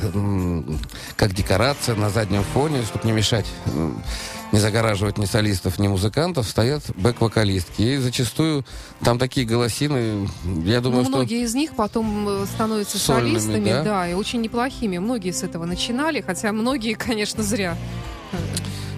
[1.18, 4.02] как декорация на заднем фоне, чтобы не мешать, м,
[4.54, 7.82] не загораживать ни солистов, ни музыкантов, стоят бэк-вокалистки.
[7.82, 8.64] И зачастую
[9.04, 10.30] там такие голосины,
[10.64, 11.18] я думаю, Ну, что...
[11.18, 13.84] многие из них потом э, становятся Сольными, солистами, да?
[13.84, 14.08] да?
[14.10, 15.00] и очень неплохими.
[15.00, 17.76] Многие с этого начинали, хотя многие, конечно, зря
[18.32, 18.38] э,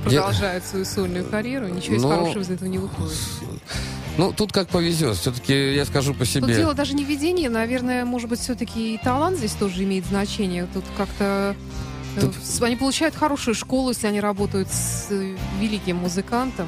[0.03, 1.69] продолжают свою сольную карьеру.
[1.69, 3.17] Ничего из Ну, хорошего из этого не выходит.
[4.17, 5.15] Ну, тут как повезет.
[5.17, 6.53] Все-таки я скажу по Тут себе.
[6.55, 10.67] дело даже не в видении, наверное, может быть, все-таки и талант здесь тоже имеет значение.
[10.73, 11.55] Тут как-то
[12.21, 16.67] Тут- они получают хорошую школу, если они работают с э, великим музыкантом.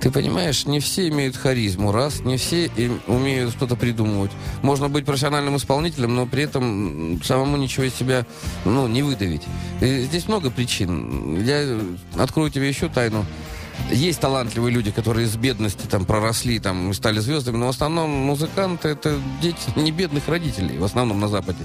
[0.00, 4.30] Ты понимаешь, не все имеют харизму, раз, не все им умеют что-то придумывать.
[4.62, 8.26] Можно быть профессиональным исполнителем, но при этом самому ничего из себя
[8.64, 9.42] ну, не выдавить.
[9.80, 11.42] И здесь много причин.
[11.44, 11.80] Я э,
[12.18, 13.24] открою тебе еще тайну.
[13.90, 18.10] Есть талантливые люди, которые из бедности там проросли там, и стали звездами, но в основном
[18.10, 21.58] музыканты это дети не бедных родителей, в основном на Западе.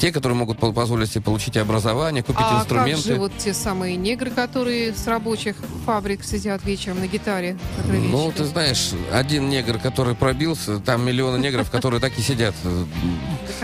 [0.00, 3.02] Те, которые могут по- позволить себе получить образование, купить а инструменты.
[3.02, 7.58] как же вот те самые негры, которые с рабочих фабрик сидят вечером на гитаре?
[7.86, 12.84] Ну, ты знаешь, один негр, который пробился, там миллионы негров, которые так и сидят э,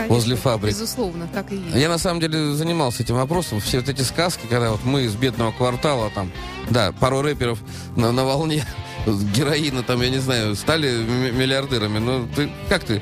[0.07, 0.73] возле фабрик.
[0.73, 1.75] Безусловно, так и есть.
[1.75, 3.59] Я на самом деле занимался этим вопросом.
[3.59, 6.31] Все вот эти сказки, когда вот мы из бедного квартала, там,
[6.69, 7.57] да, пару рэперов
[7.95, 8.63] на, на волне
[9.07, 11.97] героина, там, я не знаю, стали миллиардерами.
[11.97, 13.01] Но ты, как ты,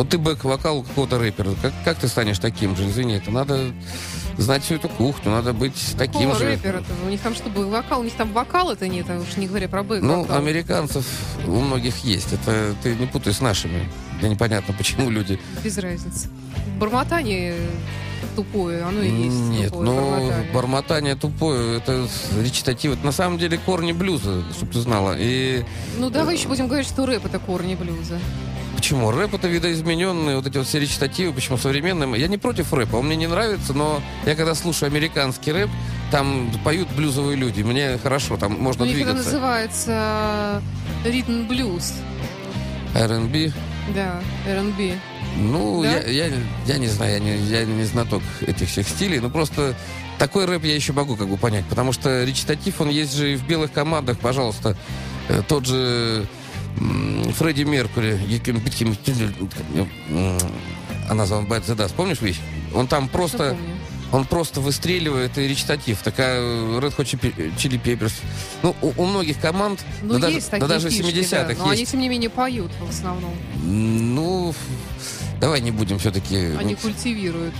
[0.00, 2.88] вот ты бэк-вокал у какого-то рэпера, как, как ты станешь таким же?
[2.88, 3.70] Извини, это надо
[4.38, 6.44] знать всю эту кухню, надо быть таким Какого же.
[6.46, 6.86] рэпера-то?
[7.04, 8.00] У них там что, вокал?
[8.00, 11.04] У них там вокала-то нет, а уж не говоря про бэк Ну, американцев
[11.46, 12.32] у многих есть.
[12.32, 13.90] Это ты не путай с нашими.
[14.20, 15.38] Мне непонятно, почему люди...
[15.62, 16.30] Без разницы.
[16.78, 17.56] Бормотание
[18.34, 20.52] тупое, оно и есть Нет, тупое ну, бормотание.
[20.54, 22.08] бормотание тупое, это
[22.40, 22.94] речитатив.
[22.94, 25.14] Это на самом деле корни блюза, чтобы ты знала.
[25.18, 25.62] И
[25.98, 28.18] Ну, давай еще будем говорить, что рэп— это корни блюза.
[28.80, 29.10] Почему?
[29.10, 32.18] Рэп это видоизмененные, вот эти вот все речитативы, почему современные.
[32.18, 35.68] Я не против рэпа, он мне не нравится, но я когда слушаю американский рэп,
[36.10, 39.32] там поют блюзовые люди, мне хорошо, там можно У них это двигаться.
[39.32, 40.62] называется
[41.04, 41.92] ритм блюз.
[42.94, 43.52] R&B,
[43.94, 44.94] Да, R&B.
[45.36, 45.98] Ну, Да?
[45.98, 49.74] я, я, я не знаю, я не, я не знаток этих всех стилей, но просто
[50.18, 53.36] такой рэп я еще могу как бы понять, потому что речитатив, он есть же и
[53.36, 54.74] в белых командах, пожалуйста,
[55.30, 56.26] Э, тот же
[56.80, 60.38] Фредди Меркури, you can beat him, м,
[61.10, 62.40] она зовут Bad the Dust, помнишь вещь?
[62.74, 63.56] Он там просто,
[64.12, 67.04] он просто выстреливает и речитатив, такая э, Red Hot
[67.58, 68.12] Chili- Peppers.
[68.62, 71.54] Ну, у, у многих команд, Ну, да, есть даже, такие да даже фишки, 70-х да,
[71.64, 71.92] но они, есть.
[71.92, 73.32] тем не менее, поют в основном.
[73.62, 74.54] Ну,
[75.40, 76.36] давай не будем все-таки...
[76.58, 77.54] Они культивируют.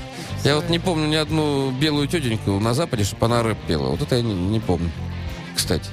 [0.45, 3.89] Я вот не помню ни одну белую тетеньку на Западе, чтобы она рэп пела.
[3.91, 4.91] Вот это я не, не помню,
[5.55, 5.91] кстати.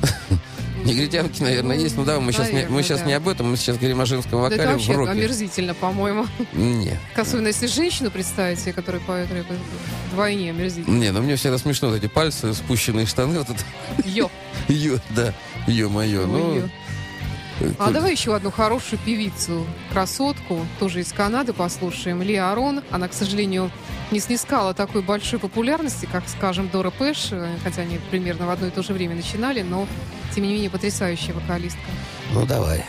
[0.84, 1.96] Негритянки, наверное, есть.
[1.96, 3.06] Ну да, мы сейчас, не, мы сейчас да.
[3.06, 5.10] не об этом, мы сейчас говорим о женском Да это вокале в вообще роке.
[5.10, 6.26] омерзительно, по-моему.
[6.52, 9.46] Не, Особенно если женщину представить себе, которая поет рэп,
[10.10, 10.94] вдвойне омерзительно.
[10.96, 14.30] не, ну мне всегда смешно вот эти пальцы, спущенные штаны, вот это, Йо.
[14.68, 15.34] ё, да,
[15.66, 16.68] ё-моё, ну...
[17.78, 22.22] А давай еще одну хорошую певицу, красотку, тоже из Канады послушаем.
[22.22, 22.82] Ли Арон.
[22.90, 23.70] Она, к сожалению,
[24.10, 28.68] не снискала такой большой популярности, как, скажем, Дора Пэш, э, хотя они примерно в одно
[28.68, 29.86] и то же время начинали, но,
[30.34, 31.80] тем не менее, потрясающая вокалистка.
[32.32, 32.84] Ну давай.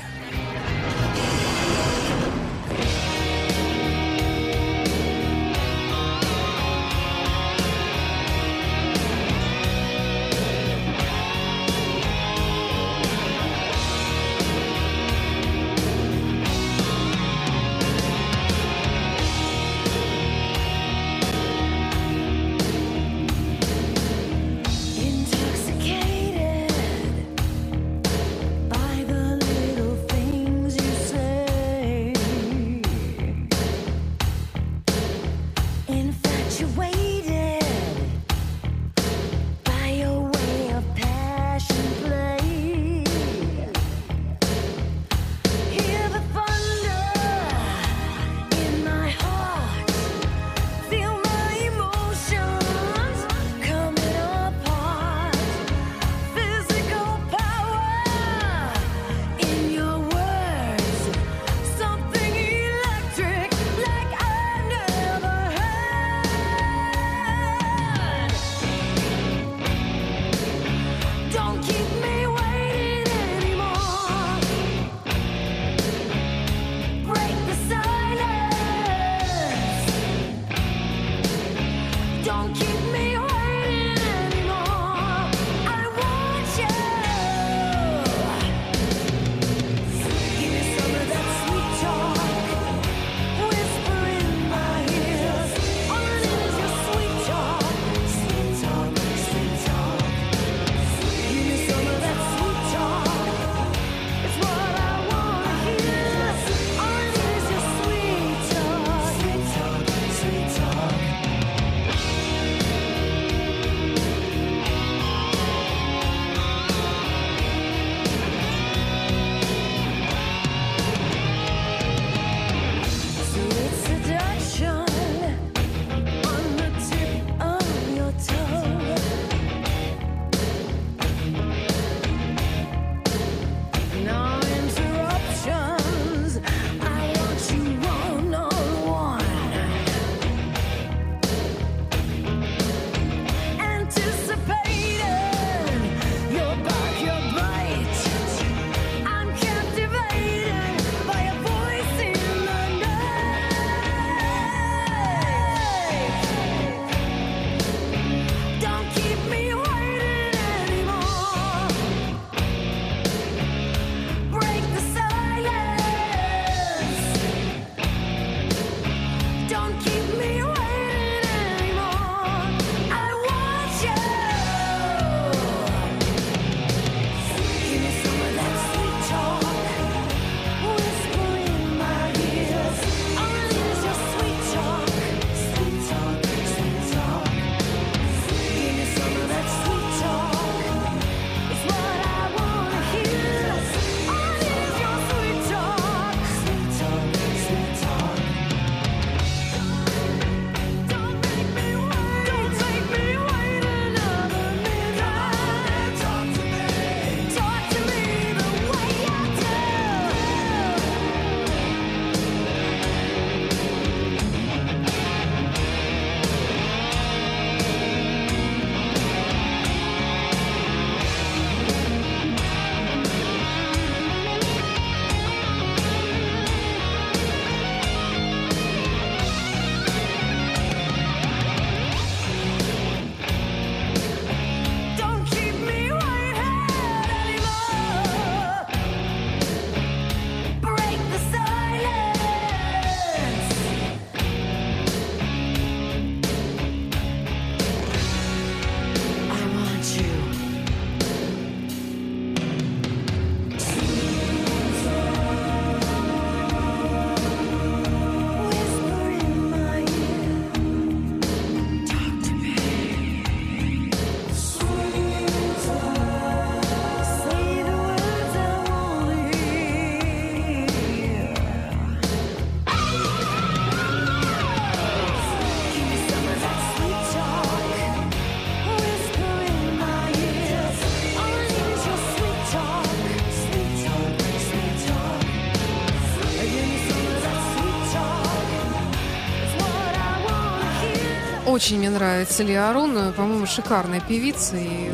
[291.49, 293.11] Очень мне нравится Лия Арон.
[293.13, 294.55] По-моему, шикарная певица.
[294.55, 294.91] И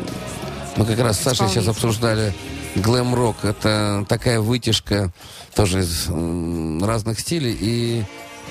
[0.76, 2.32] Мы как раз с Сашей сейчас обсуждали
[2.76, 3.44] глэм-рок.
[3.44, 5.10] Это такая вытяжка
[5.54, 6.08] тоже из
[6.82, 8.04] разных стилей и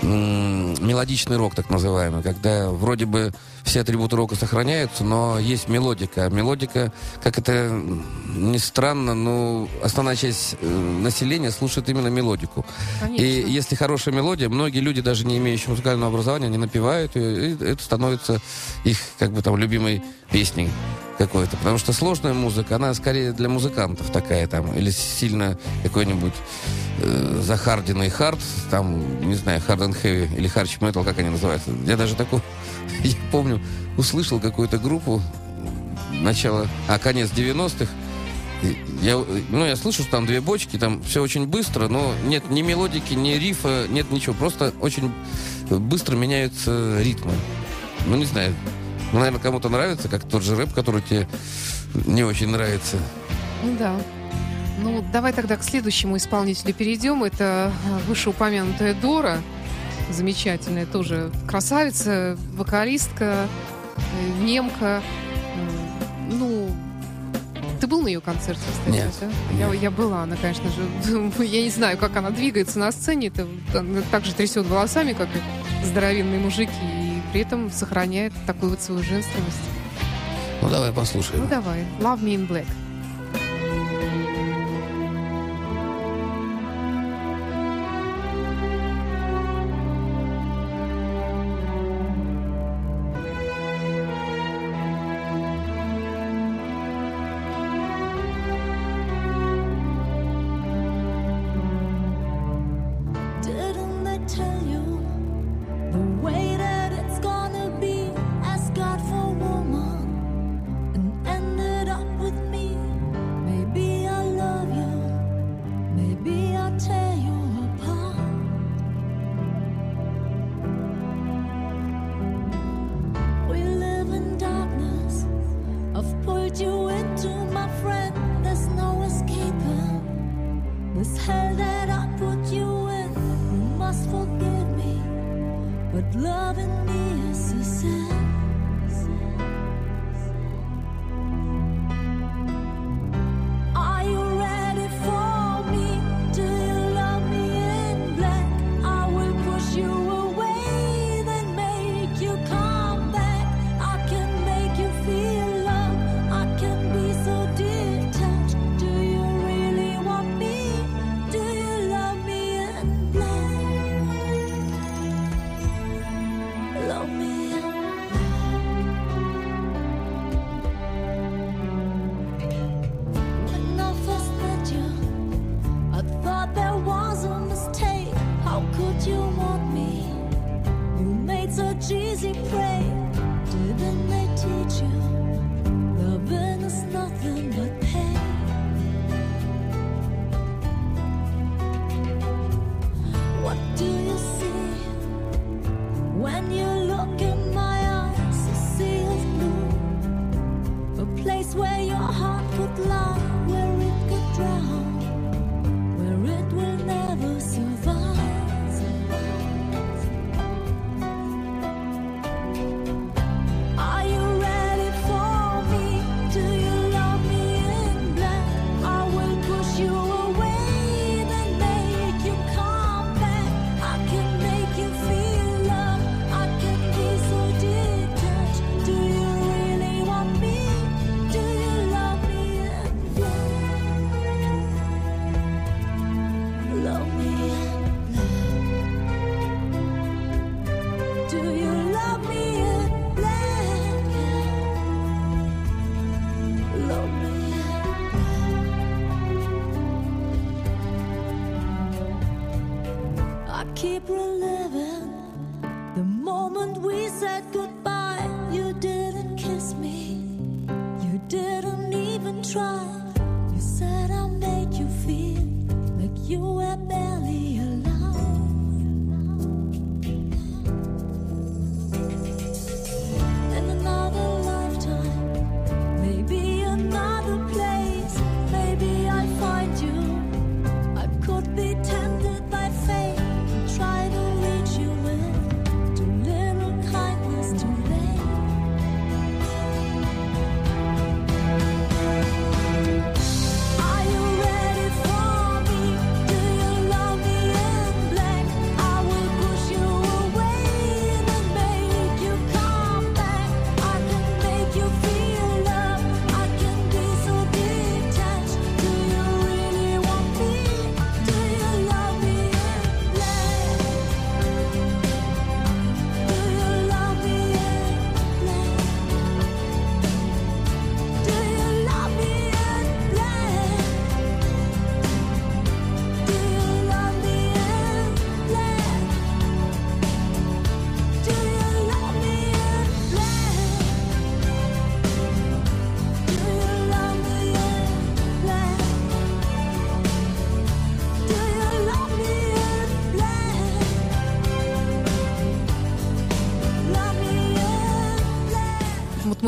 [0.03, 3.34] мелодичный рок, так называемый, когда вроде бы
[3.66, 6.30] все атрибуты рока сохраняются, но есть мелодика.
[6.30, 7.82] Мелодика, как это
[8.36, 12.66] ни странно, но основная часть э, населения слушает именно мелодику.
[13.01, 13.24] Конечно.
[13.24, 17.84] И если хорошая мелодия, многие люди, даже не имеющие музыкального образования, они напевают, и это
[17.84, 18.39] становится
[18.84, 20.70] их, как бы там, любимой песней
[21.18, 21.57] какой-то.
[21.57, 26.34] Потому что сложная музыка, она скорее для музыкантов такая там, или сильно какой-нибудь
[27.01, 28.39] э, захарденный хард,
[28.70, 31.72] там, не знаю, hard and heavy, или харч metal, как они называются.
[31.86, 32.41] Я даже такую,
[33.03, 33.61] я помню,
[33.97, 35.21] услышал какую-то группу,
[36.11, 37.88] начало, а конец 90-х,
[38.61, 42.49] и я, ну, я слышу, что там две бочки, там все очень быстро, но нет
[42.49, 44.33] ни мелодики, ни рифа, нет ничего.
[44.33, 45.11] Просто очень
[45.69, 47.33] быстро меняются ритмы.
[48.07, 48.53] Ну, не знаю.
[49.11, 51.27] Ну, наверное, кому-то нравится, как тот же рэп, который тебе
[52.05, 52.97] не очень нравится.
[53.63, 53.95] Ну да.
[54.81, 57.23] Ну, давай тогда к следующему исполнителю перейдем.
[57.23, 59.41] Это э, вышеупомянутая Дора.
[60.12, 63.47] Замечательная тоже красавица, вокалистка,
[63.97, 65.01] э, немка.
[65.56, 66.70] М, Ну,
[67.80, 68.89] ты был на ее концерте, кстати?
[68.95, 69.28] Нет, да?
[69.68, 73.28] Я, я была, она, конечно же, я не знаю, как она двигается на сцене.
[73.28, 78.72] Это, она так же трясет волосами, как и здоровенные мужики, и при этом сохраняет такую
[78.72, 79.60] вот свою женственность.
[80.62, 81.41] Ну, давай послушаем.
[81.41, 82.66] Ну давай, Love Me in Black.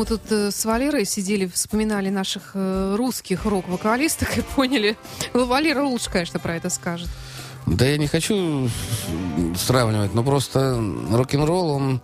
[0.08, 4.96] Тут э, с Валерой сидели, вспоминали наших э, русских рок-вокалисток и поняли.
[5.34, 7.08] Ну, Валера лучше, конечно, про это скажет.
[7.66, 8.70] Да я не хочу
[9.56, 12.00] сравнивать, но просто рок-н-ролл, он...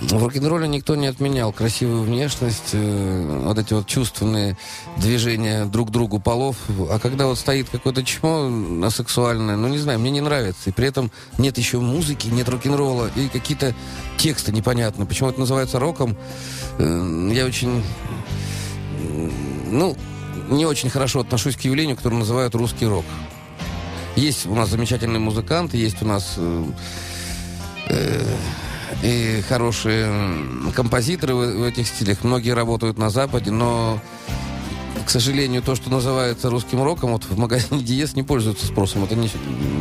[0.00, 4.56] В рок-н-ролле никто не отменял красивую внешность, э, вот эти вот чувственные
[4.96, 6.56] движения друг другу полов.
[6.90, 8.50] А когда вот стоит какое-то чмо
[8.84, 10.70] асексуальное, ну не знаю, мне не нравится.
[10.70, 13.74] И при этом нет еще музыки, нет рок-н-ролла и какие-то
[14.18, 15.06] тексты непонятные.
[15.06, 16.16] Почему это называется роком?
[16.78, 17.82] Э, Я очень...
[19.70, 19.96] Ну,
[20.48, 23.04] не очень хорошо отношусь к явлению, которое называют русский рок.
[24.16, 26.64] Есть у нас замечательные музыканты, есть у нас э,
[27.88, 28.36] э,
[29.04, 30.10] и хорошие
[30.74, 32.24] композиторы в, в этих стилях.
[32.24, 34.00] Многие работают на Западе, но,
[35.04, 39.04] к сожалению, то, что называется русским роком, вот в магазине Диез не пользуется спросом.
[39.04, 39.30] Это не,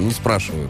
[0.02, 0.70] не спрашивают.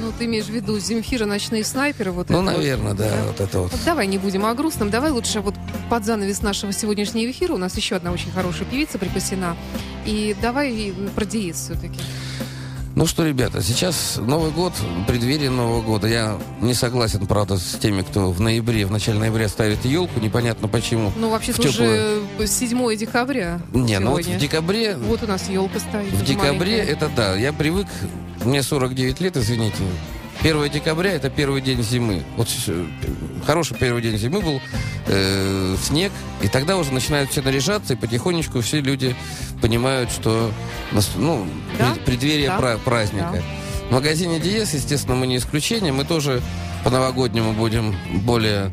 [0.00, 2.12] Ну, ты имеешь в виду Земфира, ночные снайперы?
[2.12, 2.56] Вот Ну, это вот.
[2.56, 3.72] наверное, да, вот это вот.
[3.72, 5.54] Вот давай не будем о грустном, давай лучше вот
[5.90, 9.56] под занавес нашего сегодняшнего эфира у нас еще одна очень хорошая певица припасена.
[10.06, 11.98] И давай про диез все-таки.
[12.94, 14.74] Ну что, ребята, сейчас Новый год,
[15.06, 16.06] преддверие Нового года.
[16.08, 20.20] Я не согласен, правда, с теми, кто в ноябре, в начале ноября ставит елку.
[20.20, 21.10] Непонятно почему.
[21.16, 23.60] Ну, вообще-то В теплую- уже 7 декабря.
[23.72, 24.38] Не, ну вот сегодня.
[24.38, 26.12] в декабре Вот у нас елка стоит.
[26.12, 26.92] В декабре маленькая.
[26.92, 27.34] это да.
[27.34, 27.86] Я привык,
[28.44, 29.76] мне 49 лет, извините.
[30.40, 32.22] 1 декабря это первый день зимы.
[32.36, 32.48] Вот
[33.46, 34.60] хороший первый день зимы был,
[35.06, 36.12] э, снег,
[36.42, 39.14] и тогда уже начинают все наряжаться, и потихонечку все люди
[39.60, 40.50] понимают, что
[41.16, 41.46] ну,
[41.78, 41.92] Да?
[41.92, 42.58] пред- преддверие Да.
[42.58, 43.30] пра- праздника.
[43.34, 43.42] Да.
[43.88, 45.92] В магазине Диес, естественно, мы не исключение.
[45.92, 46.40] Мы тоже
[46.82, 48.72] по-новогоднему будем более,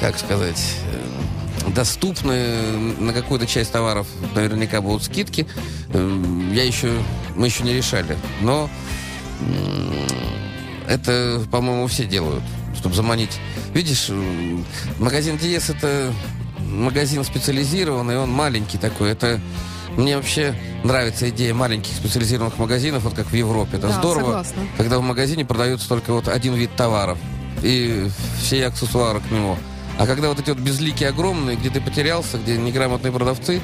[0.00, 0.60] как сказать,
[0.92, 2.56] э, доступны.
[2.98, 5.46] На какую-то часть товаров наверняка будут скидки.
[5.94, 6.22] Э,
[6.52, 6.92] Я еще,
[7.36, 8.16] мы еще не решали.
[8.42, 8.68] Но
[10.92, 12.42] это, по-моему, все делают,
[12.76, 13.38] чтобы заманить.
[13.72, 14.10] Видишь,
[14.98, 16.12] магазин Диес это
[16.58, 19.10] магазин специализированный, он маленький такой.
[19.10, 19.40] Это
[19.96, 23.78] мне вообще нравится идея маленьких специализированных магазинов, вот как в Европе.
[23.78, 24.62] Это Да, здорово, согласна.
[24.76, 27.18] когда в магазине продается только вот один вид товаров
[27.62, 28.08] и
[28.40, 29.56] все аксессуары к нему.
[29.98, 33.60] А когда вот эти вот безликие огромные, где ты потерялся, где неграмотные продавцы,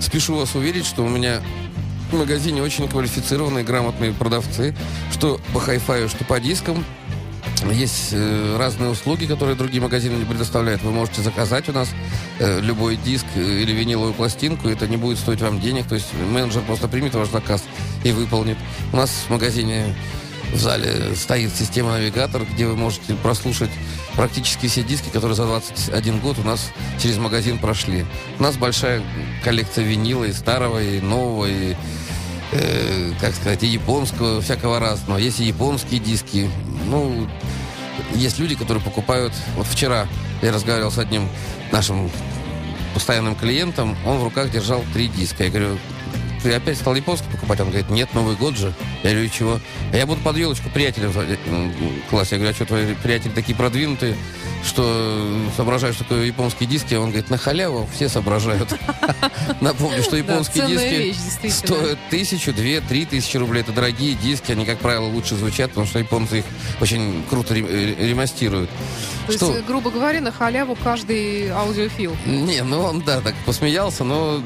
[0.00, 1.42] спешу вас уверить, что у меня
[2.12, 4.74] магазине очень квалифицированные, грамотные продавцы,
[5.12, 6.84] что по хай-фаю, что по дискам.
[7.70, 10.82] Есть э, разные услуги, которые другие магазины не предоставляют.
[10.82, 11.90] Вы можете заказать у нас
[12.40, 15.86] э, любой диск э, или виниловую пластинку, это не будет стоить вам денег.
[15.86, 17.62] То есть менеджер просто примет ваш заказ
[18.02, 18.58] и выполнит.
[18.92, 19.94] У нас в магазине
[20.52, 23.70] в зале стоит система навигатор, где вы можете прослушать
[24.14, 28.04] практически все диски, которые за 21 год у нас через магазин прошли.
[28.38, 29.02] У нас большая
[29.42, 31.74] коллекция винила и старого, и нового, и
[32.52, 35.18] э, как сказать, и японского, всякого разного.
[35.18, 36.48] Есть и японские диски.
[36.88, 37.28] Ну,
[38.14, 39.32] есть люди, которые покупают...
[39.56, 40.06] Вот вчера
[40.42, 41.28] я разговаривал с одним
[41.70, 42.10] нашим
[42.94, 45.44] постоянным клиентом, он в руках держал три диска.
[45.44, 45.78] Я говорю,
[46.42, 47.60] ты опять стал японский покупать?
[47.60, 48.72] Он говорит, нет, Новый год же.
[49.02, 49.60] Я говорю, «И чего?
[49.92, 51.72] А я буду под елочку приятелям в м,
[52.10, 52.36] классе.
[52.36, 54.16] Я говорю, а что твои приятели такие продвинутые,
[54.64, 55.22] что
[55.56, 56.94] соображают, что такое японские диски?
[56.94, 58.68] Он говорит, на халяву все соображают.
[59.60, 63.60] Напомню, что японские диски стоят тысячу, две, три тысячи рублей.
[63.62, 66.44] Это дорогие диски, они, как правило, лучше звучат, потому что японцы их
[66.80, 68.70] очень круто э, ремастируют.
[69.26, 69.46] То Что?
[69.46, 72.16] есть, э, грубо говоря, на халяву каждый аудиофил.
[72.26, 74.42] Не, ну он, да, так посмеялся, но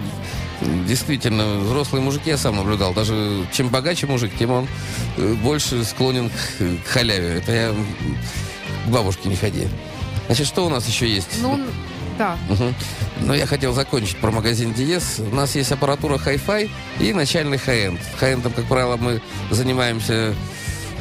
[0.60, 2.94] действительно, взрослые мужики я сам наблюдал.
[2.94, 4.68] Даже чем богаче мужик, тем он
[5.16, 7.38] э, больше склонен к, халяве.
[7.38, 7.74] Это я
[8.86, 9.68] к бабушке не ходи.
[10.26, 11.40] Значит, что у нас еще есть?
[11.40, 11.60] Ну,
[12.18, 12.36] да.
[12.48, 12.74] Мгм.
[13.20, 15.18] Ну, я хотел закончить про магазин Диес.
[15.18, 18.00] У нас есть аппаратура Hi-Fi и начальный хай-энд.
[18.18, 20.34] Хай-эндом, как правило, мы занимаемся,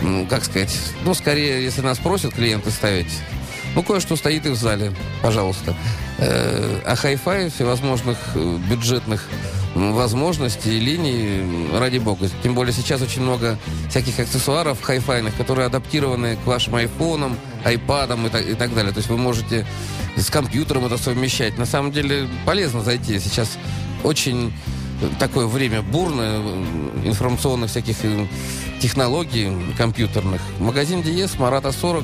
[0.02, 3.12] м, как сказать, ну, скорее, если нас просят клиенты ставить,
[3.76, 5.76] ну, кое-что стоит и в зале, пожалуйста.
[6.18, 9.28] А Hi-Fi всевозможных э, бюджетных
[9.76, 12.30] возможностей линий, ради бога.
[12.42, 13.58] Тем более сейчас очень много
[13.90, 18.94] всяких аксессуаров хай-файных, которые адаптированы к вашим айфонам, айпадам и и так далее.
[18.94, 19.66] То есть вы можете
[20.16, 21.58] с компьютером это совмещать.
[21.58, 23.20] На самом деле полезно зайти.
[23.20, 23.58] Сейчас
[24.04, 24.54] очень
[25.20, 26.64] такое время бурное э,
[27.06, 28.28] информационных всяких э,
[28.80, 30.42] технологий компьютерных.
[30.60, 32.04] Магазин Диес, Марата 40.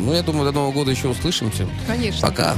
[0.00, 1.66] Ну, я думаю, до Нового года еще услышимся.
[1.86, 2.26] Конечно.
[2.26, 2.56] Пока.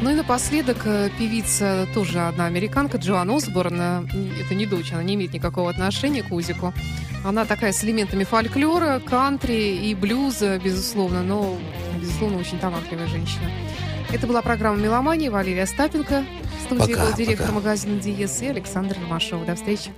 [0.00, 3.80] Ну и напоследок э, певица, тоже одна американка, Джоан Осборн.
[4.40, 6.72] Это не дочь, она не имеет никакого отношения к Узику.
[7.24, 11.56] Она такая с элементами фольклора, кантри и блюза, безусловно, но,
[12.00, 13.50] безусловно, очень талантливая женщина.
[14.10, 15.30] Это была программа «Меломания».
[15.30, 16.24] Валерия Остапенко.
[16.58, 17.58] В студии Пока, был директор пока.
[17.58, 19.44] магазина «Диез» и Александр Ромашов.
[19.44, 19.90] До встречи.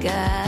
[0.00, 0.47] guy.